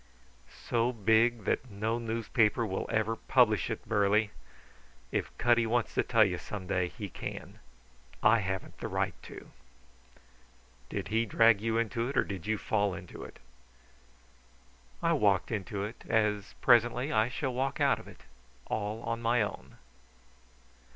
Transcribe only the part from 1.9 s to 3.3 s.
newspaper will ever